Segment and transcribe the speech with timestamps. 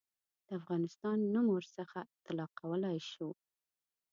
[0.47, 3.29] د افغانستان نوم نه ورڅخه اطلاقولای شو.